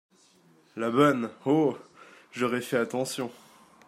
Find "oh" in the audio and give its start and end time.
1.45-1.77